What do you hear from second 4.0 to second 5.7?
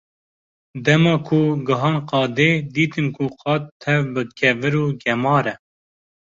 bi kevir û gemar e.